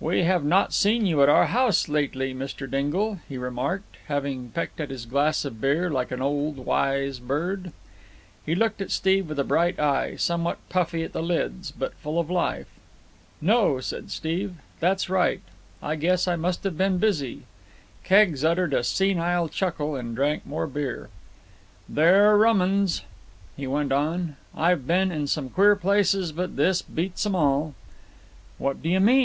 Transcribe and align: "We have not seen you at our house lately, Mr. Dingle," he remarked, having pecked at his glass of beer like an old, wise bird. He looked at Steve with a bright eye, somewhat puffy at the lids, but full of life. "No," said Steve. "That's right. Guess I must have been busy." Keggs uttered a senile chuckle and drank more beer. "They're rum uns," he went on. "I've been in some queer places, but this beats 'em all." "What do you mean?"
"We 0.00 0.22
have 0.22 0.42
not 0.42 0.72
seen 0.72 1.04
you 1.04 1.22
at 1.22 1.28
our 1.28 1.44
house 1.48 1.86
lately, 1.86 2.32
Mr. 2.32 2.64
Dingle," 2.66 3.20
he 3.28 3.36
remarked, 3.36 3.98
having 4.06 4.48
pecked 4.48 4.80
at 4.80 4.88
his 4.88 5.04
glass 5.04 5.44
of 5.44 5.60
beer 5.60 5.90
like 5.90 6.10
an 6.10 6.22
old, 6.22 6.56
wise 6.56 7.18
bird. 7.18 7.70
He 8.46 8.54
looked 8.54 8.80
at 8.80 8.90
Steve 8.90 9.28
with 9.28 9.38
a 9.38 9.44
bright 9.44 9.78
eye, 9.78 10.16
somewhat 10.16 10.66
puffy 10.70 11.04
at 11.04 11.12
the 11.12 11.22
lids, 11.22 11.70
but 11.72 11.92
full 11.96 12.18
of 12.18 12.30
life. 12.30 12.68
"No," 13.42 13.80
said 13.80 14.10
Steve. 14.10 14.54
"That's 14.80 15.10
right. 15.10 15.42
Guess 15.98 16.26
I 16.26 16.36
must 16.36 16.64
have 16.64 16.78
been 16.78 16.96
busy." 16.96 17.42
Keggs 18.02 18.44
uttered 18.46 18.72
a 18.72 18.82
senile 18.82 19.50
chuckle 19.50 19.94
and 19.94 20.16
drank 20.16 20.46
more 20.46 20.66
beer. 20.66 21.10
"They're 21.86 22.34
rum 22.38 22.62
uns," 22.62 23.02
he 23.58 23.66
went 23.66 23.92
on. 23.92 24.36
"I've 24.56 24.86
been 24.86 25.12
in 25.12 25.26
some 25.26 25.50
queer 25.50 25.76
places, 25.76 26.32
but 26.32 26.56
this 26.56 26.80
beats 26.80 27.26
'em 27.26 27.34
all." 27.36 27.74
"What 28.56 28.82
do 28.82 28.88
you 28.88 29.00
mean?" 29.00 29.22